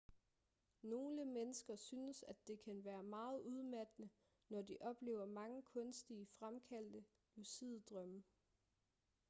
nogle 0.83 1.25
mennesker 1.25 1.75
synes 1.75 2.23
at 2.27 2.47
det 2.47 2.59
kan 2.63 2.83
være 2.83 3.03
meget 3.03 3.39
udmattende 3.39 4.09
når 4.49 4.61
de 4.61 4.77
oplever 4.81 5.25
mange 5.25 5.61
kunstigt 5.61 6.29
fremkaldte 6.39 7.03
lucide 7.35 7.79
drømme 7.89 8.23